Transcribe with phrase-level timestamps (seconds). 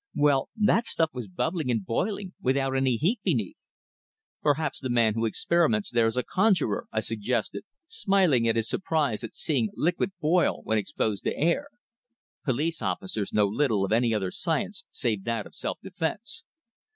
[0.15, 3.57] "Well, that stuff was bubbling and boiling without any heat beneath."
[4.41, 9.23] "Perhaps the man who experiments there is a conjurer," I suggested, smiling at his surprise
[9.23, 11.67] at seeing liquid boil when exposed to air.
[12.43, 16.45] Police officers know little of any other science save that of self defence.